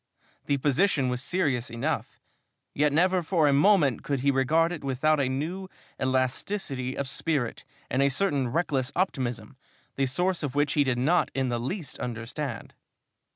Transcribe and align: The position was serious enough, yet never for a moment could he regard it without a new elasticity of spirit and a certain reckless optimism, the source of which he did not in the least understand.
The 0.47 0.57
position 0.57 1.09
was 1.09 1.21
serious 1.21 1.69
enough, 1.69 2.19
yet 2.73 2.91
never 2.91 3.21
for 3.21 3.47
a 3.47 3.53
moment 3.53 4.01
could 4.01 4.21
he 4.21 4.31
regard 4.31 4.71
it 4.71 4.83
without 4.83 5.19
a 5.19 5.29
new 5.29 5.67
elasticity 6.01 6.97
of 6.97 7.07
spirit 7.07 7.63
and 7.87 8.01
a 8.01 8.09
certain 8.09 8.47
reckless 8.47 8.91
optimism, 8.95 9.57
the 9.97 10.07
source 10.07 10.41
of 10.41 10.55
which 10.55 10.73
he 10.73 10.83
did 10.83 10.97
not 10.97 11.29
in 11.35 11.49
the 11.49 11.59
least 11.59 11.99
understand. 11.99 12.73